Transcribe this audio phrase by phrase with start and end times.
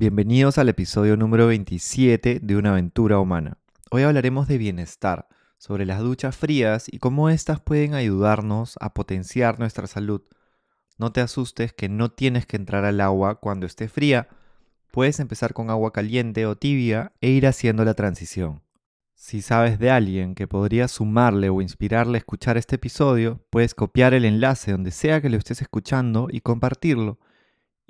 [0.00, 3.58] Bienvenidos al episodio número 27 de Una aventura humana.
[3.90, 9.58] Hoy hablaremos de bienestar, sobre las duchas frías y cómo éstas pueden ayudarnos a potenciar
[9.58, 10.22] nuestra salud.
[10.98, 14.28] No te asustes que no tienes que entrar al agua cuando esté fría.
[14.92, 18.62] Puedes empezar con agua caliente o tibia e ir haciendo la transición.
[19.16, 24.14] Si sabes de alguien que podría sumarle o inspirarle a escuchar este episodio, puedes copiar
[24.14, 27.18] el enlace donde sea que lo estés escuchando y compartirlo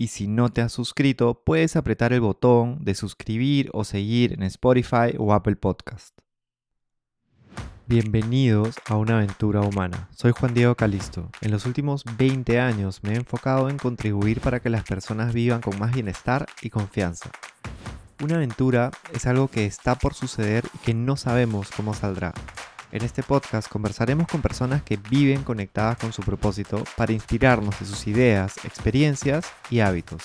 [0.00, 4.44] y si no te has suscrito, puedes apretar el botón de suscribir o seguir en
[4.44, 6.16] Spotify o Apple Podcast.
[7.88, 10.08] Bienvenidos a una aventura humana.
[10.14, 11.30] Soy Juan Diego Calisto.
[11.40, 15.62] En los últimos 20 años me he enfocado en contribuir para que las personas vivan
[15.62, 17.30] con más bienestar y confianza.
[18.22, 22.32] Una aventura es algo que está por suceder y que no sabemos cómo saldrá.
[22.90, 27.86] En este podcast conversaremos con personas que viven conectadas con su propósito para inspirarnos de
[27.86, 30.24] sus ideas, experiencias y hábitos.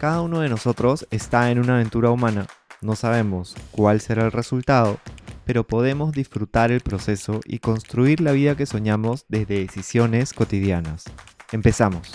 [0.00, 2.46] Cada uno de nosotros está en una aventura humana.
[2.80, 4.98] No sabemos cuál será el resultado,
[5.44, 11.04] pero podemos disfrutar el proceso y construir la vida que soñamos desde decisiones cotidianas.
[11.52, 12.10] Empezamos.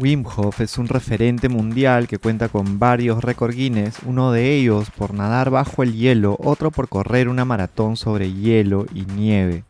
[0.00, 4.90] Wim Hof es un referente mundial que cuenta con varios récord Guinness, uno de ellos
[4.90, 9.62] por nadar bajo el hielo, otro por correr una maratón sobre hielo y nieve.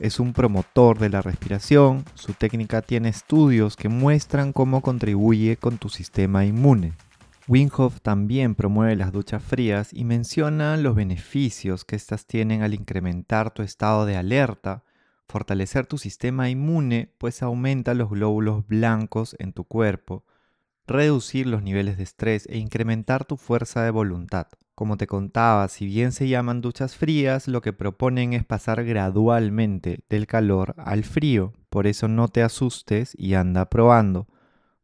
[0.00, 5.78] Es un promotor de la respiración, su técnica tiene estudios que muestran cómo contribuye con
[5.78, 6.94] tu sistema inmune.
[7.46, 12.74] Wim Hof también promueve las duchas frías y menciona los beneficios que éstas tienen al
[12.74, 14.82] incrementar tu estado de alerta,
[15.30, 20.24] fortalecer tu sistema inmune, pues aumenta los glóbulos blancos en tu cuerpo,
[20.86, 24.48] reducir los niveles de estrés e incrementar tu fuerza de voluntad.
[24.74, 30.00] Como te contaba, si bien se llaman duchas frías, lo que proponen es pasar gradualmente
[30.08, 34.26] del calor al frío, por eso no te asustes y anda probando.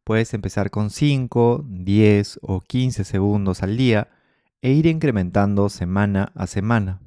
[0.03, 4.09] Puedes empezar con 5, 10 o 15 segundos al día
[4.61, 7.01] e ir incrementando semana a semana.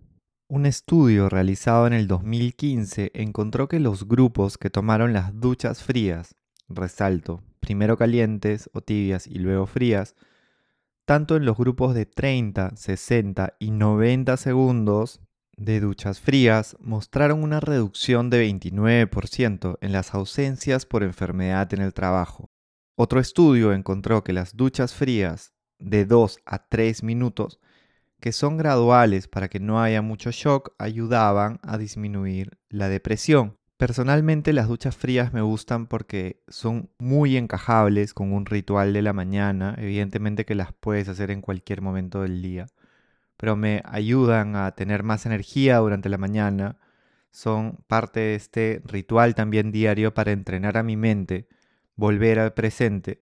[0.53, 6.35] Un estudio realizado en el 2015 encontró que los grupos que tomaron las duchas frías,
[6.69, 10.17] resalto, primero calientes o tibias y luego frías,
[11.05, 15.21] tanto en los grupos de 30, 60 y 90 segundos
[15.57, 21.95] de duchas frías mostraron una reducción de 29% en las ausencias por enfermedad en el
[21.95, 22.51] trabajo.
[22.97, 27.61] Otro estudio encontró que las duchas frías de 2 a 3 minutos
[28.21, 33.57] que son graduales para que no haya mucho shock, ayudaban a disminuir la depresión.
[33.77, 39.15] Personalmente las duchas frías me gustan porque son muy encajables con un ritual de la
[39.15, 42.67] mañana, evidentemente que las puedes hacer en cualquier momento del día,
[43.39, 46.77] pero me ayudan a tener más energía durante la mañana,
[47.31, 51.49] son parte de este ritual también diario para entrenar a mi mente,
[51.97, 53.23] volver al presente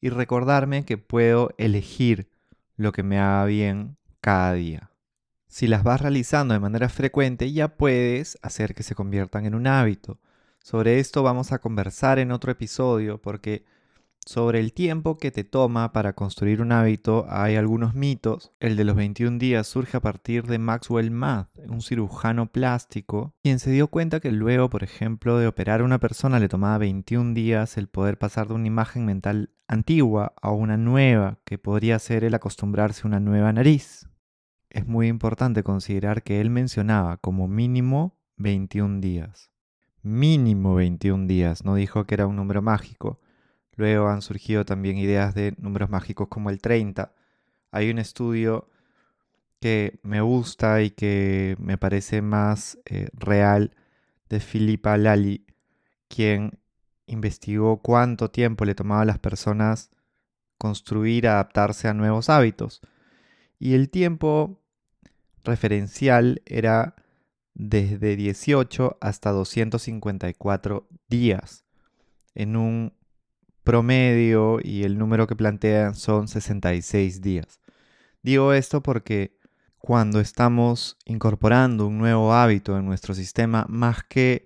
[0.00, 2.30] y recordarme que puedo elegir
[2.76, 4.90] lo que me haga bien cada día.
[5.46, 9.68] Si las vas realizando de manera frecuente, ya puedes hacer que se conviertan en un
[9.68, 10.18] hábito.
[10.58, 13.64] Sobre esto vamos a conversar en otro episodio porque
[14.26, 18.50] sobre el tiempo que te toma para construir un hábito hay algunos mitos.
[18.58, 23.60] El de los 21 días surge a partir de Maxwell Math, un cirujano plástico, quien
[23.60, 27.32] se dio cuenta que luego, por ejemplo, de operar a una persona le tomaba 21
[27.32, 32.24] días el poder pasar de una imagen mental antigua a una nueva, que podría ser
[32.24, 34.08] el acostumbrarse a una nueva nariz
[34.76, 39.50] es muy importante considerar que él mencionaba como mínimo 21 días.
[40.02, 43.18] Mínimo 21 días, no dijo que era un número mágico.
[43.74, 47.14] Luego han surgido también ideas de números mágicos como el 30.
[47.70, 48.68] Hay un estudio
[49.60, 53.74] que me gusta y que me parece más eh, real
[54.28, 55.46] de Philippa Lally,
[56.08, 56.58] quien
[57.06, 59.90] investigó cuánto tiempo le tomaba a las personas
[60.58, 62.82] construir, adaptarse a nuevos hábitos.
[63.58, 64.60] Y el tiempo
[65.46, 66.94] referencial era
[67.54, 71.64] desde 18 hasta 254 días.
[72.34, 72.92] En un
[73.64, 77.60] promedio y el número que plantean son 66 días.
[78.22, 79.38] Digo esto porque
[79.78, 84.44] cuando estamos incorporando un nuevo hábito en nuestro sistema, más que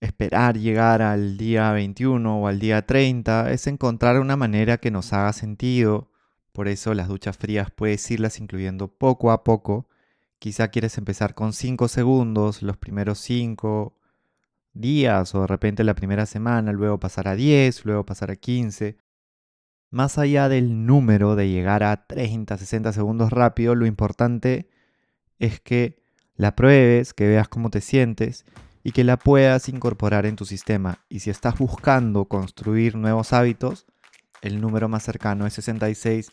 [0.00, 5.12] esperar llegar al día 21 o al día 30, es encontrar una manera que nos
[5.12, 6.10] haga sentido.
[6.52, 9.87] Por eso las duchas frías puedes irlas incluyendo poco a poco
[10.38, 13.96] Quizá quieres empezar con 5 segundos los primeros 5
[14.72, 18.98] días o de repente la primera semana, luego pasar a 10, luego pasar a 15.
[19.90, 24.68] Más allá del número de llegar a 30, 60 segundos rápido, lo importante
[25.38, 25.98] es que
[26.36, 28.44] la pruebes, que veas cómo te sientes
[28.84, 31.04] y que la puedas incorporar en tu sistema.
[31.08, 33.86] Y si estás buscando construir nuevos hábitos,
[34.40, 36.30] el número más cercano es 66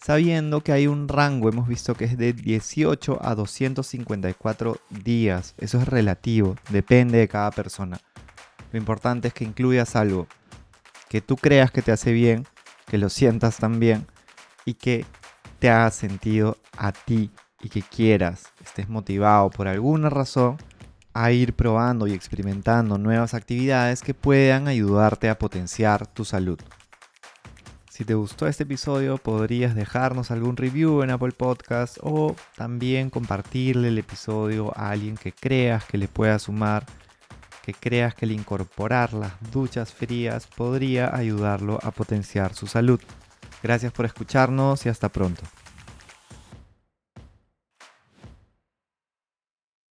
[0.00, 5.54] sabiendo que hay un rango, hemos visto que es de 18 a 254 días.
[5.58, 8.00] Eso es relativo, depende de cada persona.
[8.72, 10.26] Lo importante es que incluyas algo
[11.08, 12.46] que tú creas que te hace bien,
[12.86, 14.06] que lo sientas también
[14.64, 15.04] y que
[15.58, 17.30] te haga sentido a ti
[17.62, 20.58] y que quieras, estés motivado por alguna razón
[21.14, 26.60] a ir probando y experimentando nuevas actividades que puedan ayudarte a potenciar tu salud.
[27.98, 33.88] Si te gustó este episodio, podrías dejarnos algún review en Apple Podcast o también compartirle
[33.88, 36.86] el episodio a alguien que creas que le pueda sumar,
[37.60, 43.00] que creas que el incorporar las duchas frías podría ayudarlo a potenciar su salud.
[43.64, 45.42] Gracias por escucharnos y hasta pronto.